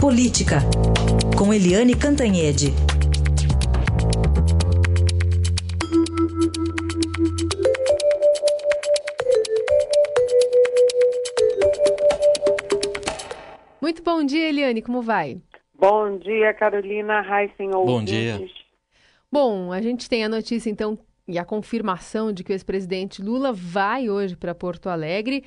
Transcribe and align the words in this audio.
Política, 0.00 0.60
com 1.36 1.52
Eliane 1.52 1.94
Cantanhede. 1.94 2.68
Muito 13.82 14.02
bom 14.02 14.24
dia, 14.24 14.48
Eliane, 14.48 14.80
como 14.80 15.02
vai? 15.02 15.38
Bom 15.74 16.16
dia, 16.16 16.54
Carolina 16.54 17.20
Heisen. 17.20 17.70
Bom 17.70 18.02
dia. 18.02 18.40
Bom, 19.30 19.70
a 19.70 19.82
gente 19.82 20.08
tem 20.08 20.24
a 20.24 20.30
notícia, 20.30 20.70
então, 20.70 20.98
e 21.28 21.38
a 21.38 21.44
confirmação 21.44 22.32
de 22.32 22.42
que 22.42 22.52
o 22.52 22.54
ex-presidente 22.54 23.20
Lula 23.20 23.52
vai 23.52 24.08
hoje 24.08 24.34
para 24.34 24.54
Porto 24.54 24.88
Alegre 24.88 25.44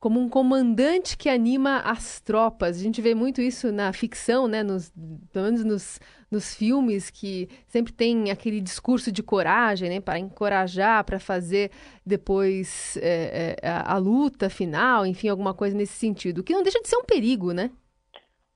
como 0.00 0.18
um 0.18 0.30
comandante 0.30 1.16
que 1.16 1.28
anima 1.28 1.80
as 1.80 2.20
tropas. 2.22 2.80
A 2.80 2.82
gente 2.82 3.02
vê 3.02 3.14
muito 3.14 3.42
isso 3.42 3.70
na 3.70 3.92
ficção, 3.92 4.48
né? 4.48 4.62
Nos, 4.62 4.90
pelo 5.30 5.44
menos 5.44 5.62
nos, 5.62 6.00
nos 6.30 6.56
filmes, 6.56 7.10
que 7.10 7.48
sempre 7.68 7.92
tem 7.92 8.30
aquele 8.30 8.62
discurso 8.62 9.12
de 9.12 9.22
coragem, 9.22 9.90
né? 9.90 10.00
Para 10.00 10.18
encorajar, 10.18 11.04
para 11.04 11.20
fazer 11.20 11.70
depois 12.04 12.96
é, 13.02 13.56
é, 13.62 13.68
a, 13.68 13.94
a, 13.94 13.98
luta 13.98 14.48
final, 14.48 15.04
enfim, 15.04 15.28
alguma 15.28 15.52
coisa 15.52 15.76
nesse 15.76 15.92
sentido. 15.92 16.42
Que 16.42 16.54
não 16.54 16.62
deixa 16.62 16.80
de 16.80 16.88
ser 16.88 16.96
um 16.96 17.04
perigo, 17.04 17.52
né? 17.52 17.70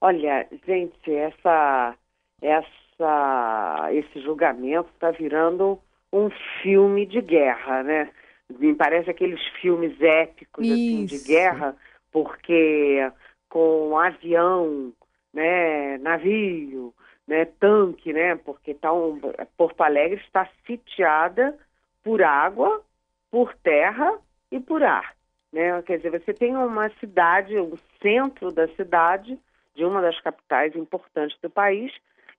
Olha, 0.00 0.46
gente, 0.66 1.14
essa, 1.14 1.94
essa, 2.40 3.88
esse 3.92 4.20
julgamento 4.22 4.88
está 4.94 5.10
virando 5.10 5.78
um 6.10 6.30
filme 6.62 7.04
de 7.04 7.20
guerra, 7.20 7.82
né? 7.82 8.10
Me 8.48 8.74
parece 8.74 9.10
aqueles 9.10 9.42
filmes 9.60 10.00
épicos 10.00 10.64
assim, 10.64 11.06
de 11.06 11.18
guerra, 11.18 11.76
porque 12.12 13.10
com 13.48 13.98
avião, 13.98 14.92
né, 15.32 15.98
navio, 15.98 16.92
né, 17.26 17.44
tanque, 17.58 18.12
né, 18.12 18.36
porque 18.36 18.74
tá 18.74 18.92
um, 18.92 19.18
Porto 19.56 19.80
Alegre 19.82 20.20
está 20.20 20.48
sitiada 20.66 21.58
por 22.02 22.22
água, 22.22 22.82
por 23.30 23.54
terra 23.54 24.18
e 24.50 24.60
por 24.60 24.82
ar, 24.82 25.14
né? 25.52 25.80
Quer 25.82 25.96
dizer, 25.96 26.10
você 26.10 26.34
tem 26.34 26.54
uma 26.54 26.88
cidade, 27.00 27.56
o 27.58 27.78
centro 28.00 28.52
da 28.52 28.68
cidade, 28.68 29.38
de 29.74 29.84
uma 29.84 30.00
das 30.00 30.20
capitais 30.20 30.76
importantes 30.76 31.36
do 31.40 31.50
país, 31.50 31.92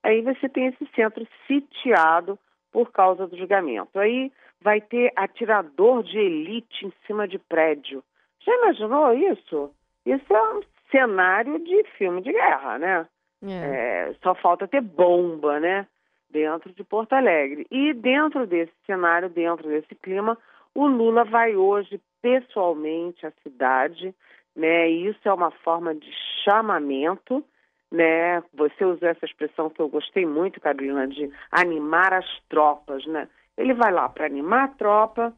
aí 0.04 0.22
você 0.22 0.48
tem 0.48 0.68
esse 0.68 0.86
centro 0.96 1.28
sitiado 1.48 2.40
por 2.72 2.92
causa 2.92 3.28
do 3.28 3.38
julgamento. 3.38 4.00
Aí 4.00 4.32
vai 4.66 4.82
ter 4.82 5.14
atirador 5.16 6.02
de 6.02 6.18
elite 6.18 6.88
em 6.88 6.94
cima 7.06 7.28
de 7.28 7.38
prédio. 7.38 8.04
Já 8.44 8.52
imaginou 8.56 9.14
isso? 9.14 9.72
Isso 10.04 10.34
é 10.34 10.54
um 10.56 10.62
cenário 10.90 11.60
de 11.60 11.84
filme 12.00 12.20
de 12.24 12.32
guerra, 12.32 12.80
né? 12.80 13.08
É. 13.44 14.10
É, 14.10 14.16
só 14.24 14.34
falta 14.34 14.68
ter 14.68 14.82
bomba, 14.82 15.60
né? 15.60 15.86
Dentro 16.32 16.74
de 16.74 16.84
Porto 16.84 17.14
Alegre. 17.14 17.68
E 17.70 17.94
dentro 17.94 18.48
desse 18.48 18.74
cenário, 18.88 19.30
dentro 19.30 19.68
desse 19.68 19.94
clima, 19.94 20.36
o 20.74 20.88
Lula 20.88 21.24
vai 21.24 21.56
hoje 21.56 22.02
pessoalmente 22.20 23.24
à 23.24 23.32
cidade, 23.44 24.16
né? 24.56 24.90
E 24.90 25.10
isso 25.10 25.20
é 25.26 25.34
uma 25.34 25.52
forma 25.52 25.94
de 25.94 26.12
chamamento, 26.44 27.46
né? 27.92 28.42
Você 28.56 28.84
usou 28.84 29.08
essa 29.08 29.26
expressão 29.26 29.70
que 29.70 29.80
eu 29.80 29.88
gostei 29.88 30.26
muito, 30.26 30.60
Carolina, 30.60 31.08
de 31.08 31.32
animar 31.52 32.14
as 32.14 32.26
tropas, 32.50 33.06
né? 33.06 33.30
Ele 33.58 33.74
vai 33.74 33.92
lá 33.92 34.10
para 34.10 34.26
animar 34.26 34.66
a 34.66 34.68
tropa, 34.70 35.34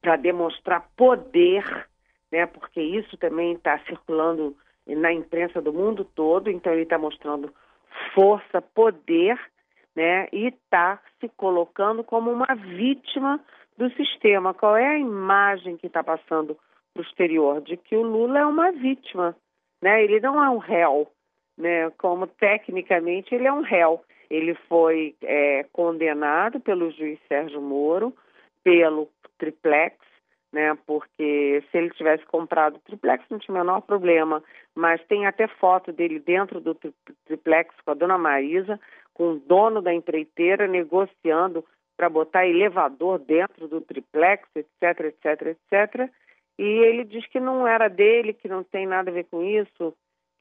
para 0.00 0.16
demonstrar 0.16 0.88
poder, 0.96 1.88
né? 2.30 2.46
Porque 2.46 2.80
isso 2.80 3.16
também 3.16 3.54
está 3.54 3.78
circulando 3.80 4.56
na 4.86 5.12
imprensa 5.12 5.60
do 5.60 5.72
mundo 5.72 6.04
todo, 6.04 6.50
então 6.50 6.72
ele 6.72 6.82
está 6.82 6.98
mostrando 6.98 7.52
força, 8.14 8.62
poder, 8.62 9.38
né? 9.94 10.28
E 10.32 10.48
está 10.48 11.00
se 11.20 11.28
colocando 11.30 12.04
como 12.04 12.30
uma 12.30 12.54
vítima 12.54 13.40
do 13.76 13.90
sistema. 13.94 14.54
Qual 14.54 14.76
é 14.76 14.86
a 14.86 14.98
imagem 14.98 15.76
que 15.76 15.86
está 15.86 16.04
passando 16.04 16.56
para 16.92 17.00
o 17.00 17.04
exterior? 17.04 17.60
De 17.62 17.76
que 17.76 17.96
o 17.96 18.02
Lula 18.02 18.38
é 18.38 18.46
uma 18.46 18.70
vítima, 18.72 19.34
né? 19.82 20.04
Ele 20.04 20.20
não 20.20 20.42
é 20.42 20.50
um 20.50 20.58
réu, 20.58 21.10
né? 21.56 21.90
Como 21.98 22.26
tecnicamente 22.26 23.34
ele 23.34 23.46
é 23.46 23.52
um 23.52 23.62
réu. 23.62 24.02
Ele 24.28 24.54
foi 24.68 25.14
é, 25.22 25.64
condenado 25.72 26.60
pelo 26.60 26.90
juiz 26.90 27.18
Sérgio 27.28 27.60
Moro 27.60 28.14
pelo 28.64 29.08
triplex, 29.38 29.96
né? 30.52 30.76
Porque 30.86 31.62
se 31.70 31.78
ele 31.78 31.90
tivesse 31.90 32.24
comprado 32.26 32.76
o 32.76 32.80
triplex 32.80 33.24
não 33.30 33.38
tinha 33.38 33.54
o 33.54 33.58
menor 33.58 33.80
problema. 33.82 34.42
Mas 34.74 35.04
tem 35.06 35.26
até 35.26 35.46
foto 35.46 35.92
dele 35.92 36.18
dentro 36.18 36.60
do 36.60 36.76
triplex 37.24 37.74
com 37.84 37.90
a 37.92 37.94
dona 37.94 38.18
Marisa, 38.18 38.78
com 39.14 39.32
o 39.32 39.38
dono 39.38 39.80
da 39.80 39.94
empreiteira 39.94 40.66
negociando 40.66 41.64
para 41.96 42.10
botar 42.10 42.46
elevador 42.46 43.18
dentro 43.18 43.66
do 43.66 43.80
triplex, 43.80 44.46
etc, 44.54 45.00
etc, 45.06 45.46
etc. 45.46 46.10
E 46.58 46.64
ele 46.64 47.04
diz 47.04 47.26
que 47.26 47.40
não 47.40 47.66
era 47.66 47.88
dele, 47.88 48.34
que 48.34 48.48
não 48.48 48.62
tem 48.62 48.86
nada 48.86 49.10
a 49.10 49.14
ver 49.14 49.24
com 49.24 49.42
isso, 49.42 49.94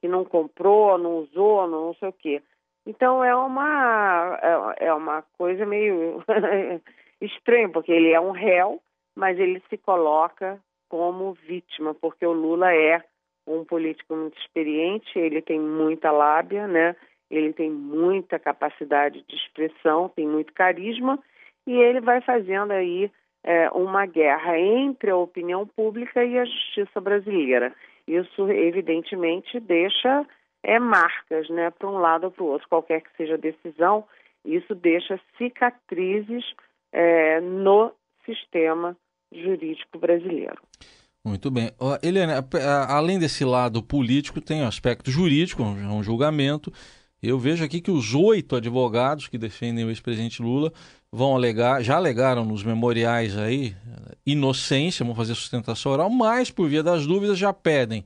que 0.05 0.07
não 0.07 0.23
comprou, 0.23 0.99
não 0.99 1.17
usou, 1.17 1.67
não, 1.67 1.93
sei 1.95 2.09
o 2.09 2.13
quê. 2.13 2.41
Então 2.85 3.23
é 3.23 3.35
uma, 3.35 4.39
é, 4.79 4.85
é 4.87 4.93
uma 4.93 5.23
coisa 5.35 5.65
meio 5.65 6.23
estranha, 7.19 7.69
porque 7.69 7.91
ele 7.91 8.11
é 8.11 8.19
um 8.19 8.29
réu, 8.29 8.79
mas 9.15 9.39
ele 9.39 9.61
se 9.67 9.77
coloca 9.77 10.59
como 10.87 11.33
vítima, 11.33 11.95
porque 11.95 12.23
o 12.25 12.33
Lula 12.33 12.71
é 12.71 13.03
um 13.47 13.65
político 13.65 14.15
muito 14.15 14.39
experiente, 14.39 15.17
ele 15.17 15.41
tem 15.41 15.59
muita 15.59 16.11
lábia, 16.11 16.67
né? 16.67 16.95
Ele 17.31 17.51
tem 17.51 17.71
muita 17.71 18.37
capacidade 18.37 19.23
de 19.27 19.35
expressão, 19.35 20.09
tem 20.09 20.27
muito 20.27 20.53
carisma 20.53 21.17
e 21.65 21.73
ele 21.73 21.99
vai 21.99 22.21
fazendo 22.21 22.71
aí 22.71 23.11
é, 23.43 23.69
uma 23.71 24.05
guerra 24.05 24.59
entre 24.59 25.09
a 25.09 25.17
opinião 25.17 25.65
pública 25.65 26.23
e 26.23 26.37
a 26.37 26.45
justiça 26.45 27.01
brasileira. 27.01 27.73
Isso 28.07 28.49
evidentemente 28.49 29.59
deixa 29.59 30.25
é, 30.63 30.79
marcas, 30.79 31.49
né, 31.49 31.71
para 31.71 31.87
um 31.87 31.97
lado 31.97 32.25
ou 32.25 32.31
para 32.31 32.43
o 32.43 32.47
outro, 32.47 32.67
qualquer 32.67 33.01
que 33.01 33.09
seja 33.17 33.35
a 33.35 33.37
decisão, 33.37 34.03
isso 34.43 34.75
deixa 34.75 35.19
cicatrizes 35.37 36.43
é, 36.91 37.39
no 37.41 37.91
sistema 38.25 38.95
jurídico 39.31 39.97
brasileiro. 39.97 40.57
Muito 41.23 41.49
bem. 41.49 41.71
Helena, 42.03 42.47
além 42.87 43.17
desse 43.17 43.43
lado 43.43 43.81
político, 43.81 44.39
tem 44.39 44.61
o 44.61 44.67
aspecto 44.67 45.09
jurídico, 45.09 45.63
um 45.63 46.03
julgamento. 46.03 46.71
Eu 47.21 47.39
vejo 47.39 47.65
aqui 47.65 47.81
que 47.81 47.89
os 47.89 48.13
oito 48.13 48.55
advogados 48.55 49.27
que 49.27 49.37
defendem 49.37 49.83
o 49.83 49.89
ex-presidente 49.89 50.43
Lula 50.43 50.71
vão 51.15 51.33
alegar, 51.33 51.81
já 51.81 51.95
alegaram 51.95 52.43
nos 52.43 52.61
memoriais 52.61 53.37
aí, 53.37 53.73
inocência, 54.25 55.05
vão 55.05 55.15
fazer 55.15 55.33
sustentação 55.33 55.93
oral, 55.93 56.09
mas 56.09 56.51
por 56.51 56.67
via 56.67 56.83
das 56.83 57.07
dúvidas 57.07 57.37
já 57.37 57.53
pedem 57.53 58.03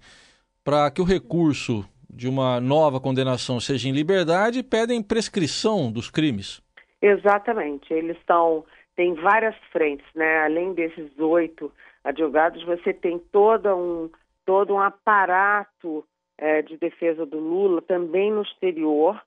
para 0.63 0.91
que 0.91 1.01
o 1.01 1.05
recurso 1.05 1.83
de 2.07 2.27
uma 2.27 2.61
nova 2.61 2.99
condenação 2.99 3.59
seja 3.59 3.89
em 3.89 3.91
liberdade, 3.91 4.61
pedem 4.61 5.01
prescrição 5.01 5.91
dos 5.91 6.11
crimes. 6.11 6.61
Exatamente. 7.01 7.91
Eles 7.91 8.17
estão. 8.17 8.63
Tem 8.95 9.13
várias 9.15 9.55
frentes, 9.71 10.05
né? 10.13 10.43
Além 10.43 10.73
desses 10.73 11.17
oito 11.17 11.71
advogados, 12.03 12.63
você 12.65 12.93
tem 12.93 13.17
todo 13.31 13.73
um, 13.73 14.09
todo 14.45 14.73
um 14.73 14.79
aparato 14.79 16.03
é, 16.37 16.61
de 16.61 16.77
defesa 16.77 17.25
do 17.25 17.39
Lula 17.39 17.81
também 17.81 18.29
no 18.31 18.41
exterior, 18.41 19.19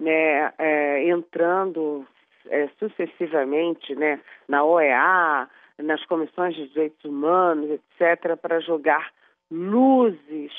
né? 0.00 0.52
É, 0.58 1.08
entrando 1.08 2.06
é, 2.50 2.68
sucessivamente 2.78 3.94
né? 3.94 4.20
na 4.48 4.64
OEA, 4.64 5.48
nas 5.78 6.04
comissões 6.06 6.54
de 6.54 6.68
direitos 6.68 7.04
humanos, 7.04 7.70
etc., 7.70 8.36
para 8.36 8.60
jogar 8.60 9.10
luzes 9.50 10.52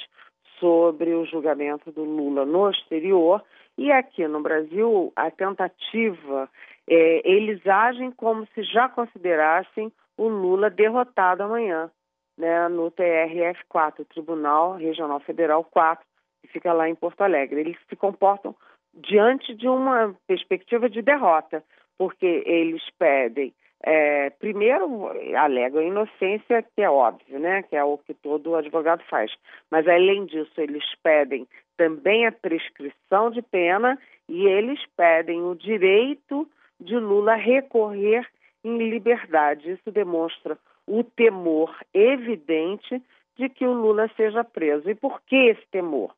sobre 0.59 1.13
o 1.13 1.25
julgamento 1.25 1.91
do 1.91 2.03
Lula 2.03 2.45
no 2.45 2.69
exterior 2.69 3.43
e 3.77 3.91
aqui 3.91 4.27
no 4.27 4.41
Brasil 4.41 5.13
a 5.15 5.31
tentativa 5.31 6.49
é, 6.89 7.21
eles 7.23 7.65
agem 7.65 8.11
como 8.11 8.45
se 8.53 8.63
já 8.63 8.89
considerassem 8.89 9.91
o 10.17 10.27
Lula 10.27 10.69
derrotado 10.69 11.43
amanhã, 11.43 11.89
né, 12.37 12.67
no 12.67 12.91
TRF4, 12.91 14.05
Tribunal 14.09 14.75
Regional 14.75 15.19
Federal 15.21 15.63
4, 15.63 16.05
que 16.41 16.47
fica 16.49 16.73
lá 16.73 16.89
em 16.89 16.95
Porto 16.95 17.21
Alegre. 17.21 17.61
Eles 17.61 17.77
se 17.87 17.95
comportam 17.95 18.53
diante 18.93 19.53
de 19.53 19.67
uma 19.67 20.13
perspectiva 20.27 20.89
de 20.89 21.01
derrota, 21.01 21.63
porque 21.99 22.43
eles 22.47 22.81
pedem 22.97 23.53
é, 23.81 24.29
primeiro, 24.31 25.07
alegam 25.37 25.81
inocência, 25.81 26.63
que 26.63 26.81
é 26.81 26.89
óbvio, 26.89 27.39
né? 27.39 27.63
Que 27.63 27.75
é 27.75 27.83
o 27.83 27.97
que 27.97 28.13
todo 28.13 28.55
advogado 28.55 29.03
faz. 29.09 29.31
Mas, 29.71 29.87
além 29.87 30.25
disso, 30.25 30.51
eles 30.57 30.83
pedem 31.01 31.47
também 31.77 32.25
a 32.25 32.31
prescrição 32.31 33.31
de 33.31 33.41
pena 33.41 33.97
e 34.27 34.45
eles 34.47 34.79
pedem 34.97 35.41
o 35.43 35.55
direito 35.55 36.49
de 36.79 36.97
Lula 36.97 37.35
recorrer 37.35 38.27
em 38.65 38.77
liberdade. 38.89 39.71
Isso 39.71 39.91
demonstra 39.91 40.57
o 40.85 41.03
temor 41.03 41.73
evidente 41.93 43.01
de 43.37 43.47
que 43.47 43.65
o 43.65 43.73
Lula 43.73 44.09
seja 44.17 44.43
preso. 44.43 44.89
E 44.89 44.95
por 44.95 45.21
que 45.21 45.35
esse 45.35 45.65
temor? 45.71 46.13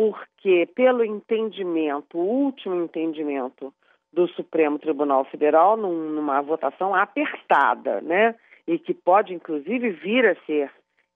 porque 0.00 0.66
pelo 0.74 1.04
entendimento, 1.04 2.16
o 2.16 2.24
último 2.24 2.74
entendimento 2.74 3.70
do 4.12 4.28
Supremo 4.28 4.78
Tribunal 4.78 5.24
Federal, 5.24 5.76
num, 5.76 6.10
numa 6.10 6.40
votação 6.40 6.94
apertada, 6.94 8.00
né? 8.00 8.34
E 8.66 8.78
que 8.78 8.92
pode, 8.92 9.32
inclusive, 9.32 9.90
vir 9.90 10.26
a 10.26 10.34
ser 10.46 10.70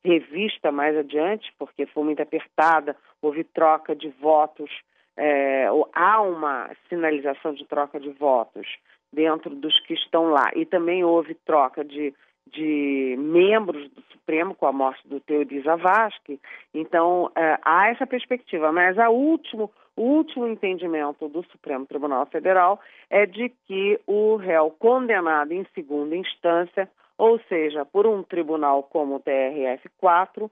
revista 0.05 0.71
mais 0.71 0.97
adiante, 0.97 1.53
porque 1.59 1.87
foi 1.87 2.05
muito 2.05 2.23
apertada, 2.23 2.97
houve 3.23 3.43
troca 3.43 3.97
de 3.97 4.09
votos, 4.21 4.71
é, 5.17 5.67
há 5.95 6.21
uma 6.21 6.71
sinalização 6.89 7.55
de 7.55 7.65
troca 7.65 7.99
de 7.99 8.11
votos 8.11 8.67
dentro 9.13 9.55
dos 9.55 9.79
que 9.81 9.95
estão 9.95 10.31
lá. 10.31 10.51
E 10.55 10.67
também 10.67 11.05
houve 11.05 11.35
troca 11.35 11.85
de, 11.85 12.13
de 12.51 13.17
membros 13.19 13.89
do 13.91 14.03
Supremo 14.25 14.55
com 14.55 14.67
a 14.67 14.73
morte 14.73 15.07
do 15.07 15.21
Teori 15.21 15.61
Zavascki. 15.61 16.41
Então, 16.73 17.31
é, 17.37 17.59
há 17.63 17.91
essa 17.91 18.07
perspectiva. 18.07 18.73
Mas 18.73 18.99
a 18.99 19.11
último, 19.11 19.71
o 19.95 20.03
último 20.03 20.47
entendimento 20.47 21.29
do 21.29 21.45
Supremo 21.45 21.85
Tribunal 21.85 22.25
Federal 22.27 22.81
é 23.11 23.27
de 23.27 23.51
que 23.67 24.01
o 24.07 24.37
réu 24.37 24.71
condenado 24.79 25.53
em 25.53 25.67
segunda 25.75 26.17
instância 26.17 26.89
ou 27.17 27.39
seja, 27.49 27.85
por 27.85 28.07
um 28.07 28.23
tribunal 28.23 28.83
como 28.83 29.17
o 29.17 29.21
TRF4, 29.21 30.51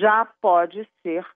já 0.00 0.26
pode 0.40 0.88
ser 1.02 1.26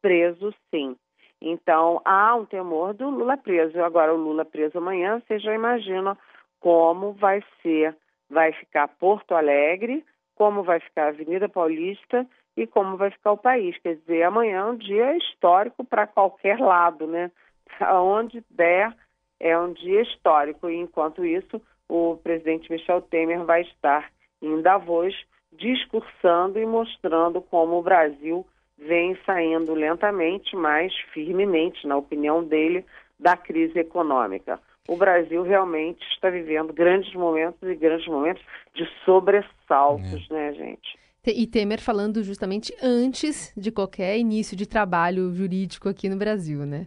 preso 0.00 0.52
sim. 0.70 0.96
Então, 1.40 2.00
há 2.04 2.34
um 2.34 2.44
temor 2.44 2.94
do 2.94 3.10
Lula 3.10 3.36
preso. 3.36 3.82
Agora, 3.82 4.14
o 4.14 4.16
Lula 4.16 4.44
preso 4.44 4.78
amanhã, 4.78 5.20
você 5.20 5.38
já 5.38 5.54
imagina 5.54 6.16
como 6.60 7.12
vai 7.12 7.42
ser, 7.60 7.96
vai 8.30 8.52
ficar 8.52 8.88
Porto 8.88 9.34
Alegre, 9.34 10.04
como 10.34 10.62
vai 10.62 10.80
ficar 10.80 11.04
a 11.04 11.08
Avenida 11.08 11.48
Paulista 11.48 12.26
e 12.56 12.66
como 12.66 12.96
vai 12.96 13.10
ficar 13.10 13.32
o 13.32 13.38
país. 13.38 13.76
Quer 13.78 13.96
dizer, 13.96 14.22
amanhã 14.22 14.58
é 14.58 14.64
um 14.64 14.76
dia 14.76 15.16
histórico 15.16 15.84
para 15.84 16.06
qualquer 16.06 16.58
lado, 16.58 17.06
né? 17.06 17.30
Aonde 17.80 18.44
der, 18.50 18.94
é 19.40 19.58
um 19.58 19.72
dia 19.72 20.02
histórico. 20.02 20.68
E, 20.68 20.76
enquanto 20.76 21.24
isso, 21.24 21.60
o 21.88 22.16
presidente 22.16 22.70
Michel 22.70 23.02
Temer 23.02 23.44
vai 23.44 23.62
estar 23.62 24.10
em 24.40 24.60
Davos, 24.62 25.14
discursando 25.52 26.58
e 26.58 26.66
mostrando 26.66 27.40
como 27.42 27.78
o 27.78 27.82
Brasil 27.82 28.46
vem 28.78 29.16
saindo 29.24 29.74
lentamente, 29.74 30.56
mas 30.56 30.92
firmemente, 31.12 31.86
na 31.86 31.96
opinião 31.96 32.42
dele, 32.42 32.84
da 33.18 33.36
crise 33.36 33.78
econômica. 33.78 34.58
O 34.88 34.96
Brasil 34.96 35.42
realmente 35.42 36.02
está 36.12 36.28
vivendo 36.28 36.72
grandes 36.72 37.14
momentos 37.14 37.62
e 37.62 37.74
grandes 37.74 38.06
momentos 38.06 38.42
de 38.74 38.88
sobressaltos, 39.04 40.28
é. 40.30 40.34
né, 40.34 40.52
gente? 40.54 40.98
E 41.24 41.46
Temer 41.46 41.80
falando 41.80 42.22
justamente 42.24 42.74
antes 42.82 43.54
de 43.56 43.70
qualquer 43.70 44.18
início 44.18 44.56
de 44.56 44.66
trabalho 44.66 45.32
jurídico 45.32 45.88
aqui 45.88 46.08
no 46.08 46.16
Brasil, 46.16 46.66
né? 46.66 46.86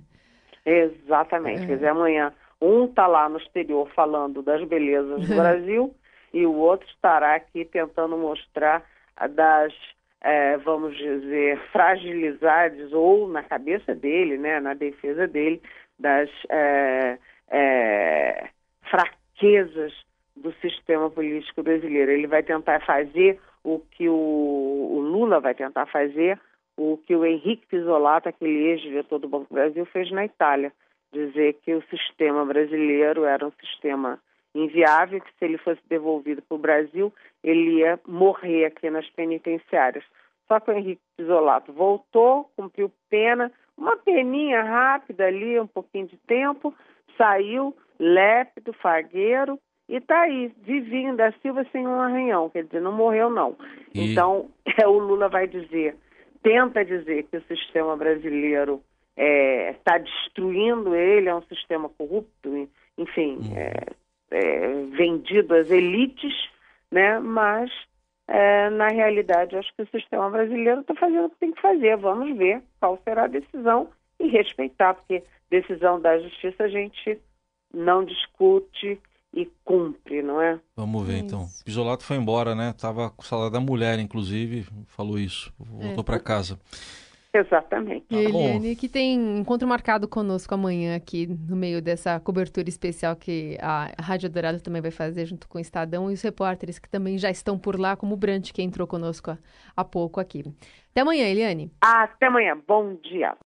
Exatamente. 0.65 1.63
É. 1.63 1.68
Quer 1.68 1.75
dizer, 1.75 1.88
amanhã 1.88 2.33
um 2.62 2.86
está 2.86 3.07
lá 3.07 3.30
no 3.30 3.38
exterior 3.38 3.89
falando 3.95 4.41
das 4.41 4.62
belezas 4.68 5.25
do 5.25 5.36
Brasil 5.36 5.95
e 6.33 6.45
o 6.45 6.53
outro 6.53 6.86
estará 6.89 7.36
aqui 7.36 7.63
tentando 7.63 8.18
mostrar 8.18 8.83
das, 9.31 9.74
é, 10.21 10.57
vamos 10.57 10.98
dizer, 10.98 11.57
fragilidades 11.71 12.91
ou 12.91 13.30
na 13.30 13.41
cabeça 13.41 13.95
dele, 13.95 14.38
né, 14.38 14.59
na 14.59 14.74
defesa 14.74 15.25
dele, 15.27 15.62
das 15.98 16.30
é, 16.50 17.18
é, 17.50 18.50
fraquezas 18.89 19.94
do 20.36 20.51
sistema 20.62 21.09
político 21.09 21.63
brasileiro. 21.63 22.12
Ele 22.12 22.27
vai 22.27 22.44
tentar 22.44 22.81
fazer 22.86 23.39
o 23.63 23.80
que 23.80 24.07
o, 24.07 24.13
o 24.13 25.00
Lula 25.00 25.39
vai 25.39 25.56
tentar 25.56 25.86
fazer, 25.88 26.39
o 26.77 26.97
que 26.97 27.15
o 27.15 27.25
Henrique 27.25 27.65
Pisolato, 27.68 28.30
aquele 28.30 28.68
ex-diretor 28.68 29.19
do 29.19 29.30
Banco 29.30 29.47
do 29.50 29.56
Brasil, 29.56 29.86
fez 29.86 30.12
na 30.12 30.25
Itália, 30.25 30.71
dizer 31.12 31.53
que 31.63 31.74
o 31.74 31.83
sistema 31.89 32.45
brasileiro 32.45 33.24
era 33.24 33.48
um 33.48 33.51
sistema 33.51 34.19
inviável, 34.53 35.19
que 35.19 35.31
se 35.38 35.45
ele 35.45 35.57
fosse 35.57 35.81
devolvido 35.89 36.41
para 36.41 36.56
o 36.56 36.59
Brasil, 36.59 37.13
ele 37.44 37.80
ia 37.80 38.00
morrer 38.07 38.65
aqui 38.65 38.89
nas 38.89 39.09
penitenciárias. 39.09 40.03
Só 40.48 40.59
que 40.59 40.71
o 40.71 40.74
Henrique 40.74 41.01
Isolato 41.18 41.74
voltou, 41.74 42.50
cumpriu 42.56 42.91
pena, 43.09 43.51
uma 43.77 43.98
peninha 43.98 44.62
rápida 44.62 45.25
ali, 45.25 45.59
um 45.59 45.68
pouquinho 45.68 46.07
de 46.07 46.18
tempo, 46.18 46.74
saiu 47.17 47.75
lépido, 48.00 48.73
fagueiro, 48.73 49.59
e 49.88 49.97
está 49.97 50.21
aí, 50.21 50.51
vivinho 50.63 51.15
da 51.15 51.31
Silva 51.41 51.65
sem 51.71 51.85
um 51.85 52.00
arranhão, 52.00 52.50
quer 52.50 52.63
dizer, 52.63 52.81
não 52.81 52.91
morreu 52.91 53.29
não. 53.29 53.56
E... 53.94 54.12
Então, 54.12 54.50
é, 54.79 54.88
o 54.88 54.97
Lula 54.97 55.29
vai 55.29 55.47
dizer, 55.47 55.95
tenta 56.41 56.83
dizer 56.83 57.23
que 57.23 57.38
o 57.38 57.44
sistema 57.44 57.95
brasileiro 57.95 58.81
está 59.15 59.23
é, 59.23 59.73
tá 59.83 59.97
destruindo 59.97 60.95
ele, 60.95 61.29
é 61.29 61.35
um 61.35 61.44
sistema 61.44 61.88
corrupto, 61.89 62.69
enfim, 62.97 63.38
hum. 63.41 63.53
é, 63.56 63.71
é, 64.31 64.67
vendido 64.97 65.53
às 65.56 65.69
elites, 65.69 66.33
né? 66.91 67.19
mas 67.19 67.71
é, 68.27 68.69
na 68.71 68.88
realidade 68.88 69.56
acho 69.56 69.73
que 69.75 69.83
o 69.83 69.88
sistema 69.88 70.29
brasileiro 70.29 70.81
está 70.81 70.95
fazendo 70.95 71.25
o 71.25 71.29
que 71.29 71.39
tem 71.39 71.51
que 71.51 71.62
fazer. 71.62 71.95
Vamos 71.97 72.35
ver 72.38 72.62
qual 72.79 73.00
será 73.03 73.25
a 73.25 73.27
decisão 73.27 73.89
e 74.19 74.27
respeitar, 74.27 74.94
porque 74.94 75.23
decisão 75.50 76.00
da 76.00 76.17
justiça 76.19 76.63
a 76.63 76.67
gente 76.67 77.19
não 77.73 78.03
discute 78.03 79.00
e 79.33 79.45
cumpre, 79.65 80.21
não 80.21 80.41
é? 80.41 80.59
Vamos 80.75 81.06
ver 81.06 81.17
então. 81.17 81.44
O 81.44 81.63
Pisolato 81.65 82.03
foi 82.03 82.15
embora, 82.15 82.56
né? 82.56 82.73
Tava 82.79 83.09
com 83.09 83.21
o 83.21 83.25
salário 83.25 83.51
da 83.51 83.59
mulher, 83.59 84.00
inclusive, 84.00 84.65
falou 84.88 85.19
isso. 85.19 85.53
Voltou 85.59 86.01
é. 86.01 86.06
para 86.06 86.19
casa. 86.19 86.57
Exatamente. 87.38 88.06
E 88.09 88.15
Eliane, 88.15 88.77
que 88.77 88.88
tem 88.88 89.39
encontro 89.39 89.67
marcado 89.67 90.07
conosco 90.07 90.53
amanhã 90.53 90.95
aqui 90.95 91.27
no 91.27 91.57
meio 91.57 91.81
dessa 91.81 92.17
cobertura 92.17 92.69
especial 92.69 93.13
que 93.13 93.57
a 93.62 93.91
Rádio 94.01 94.29
Dourado 94.29 94.62
também 94.62 94.81
vai 94.81 94.91
fazer 94.91 95.25
junto 95.25 95.50
com 95.50 95.57
o 95.57 95.62
Estadão 95.62 96.09
e 96.09 96.13
os 96.13 96.21
repórteres 96.21 96.79
que 96.79 96.88
também 96.88 97.17
já 97.17 97.29
estão 97.29 97.59
por 97.59 97.77
lá, 97.77 97.97
como 97.97 98.13
o 98.13 98.17
Brant, 98.17 98.53
que 98.53 98.62
entrou 98.62 98.88
conosco 98.88 99.31
há, 99.31 99.38
há 99.75 99.83
pouco 99.83 100.21
aqui. 100.21 100.45
Até 100.91 101.01
amanhã, 101.01 101.27
Eliane. 101.27 101.69
Até 101.81 102.27
amanhã. 102.27 102.57
Bom 102.65 102.95
dia. 102.95 103.35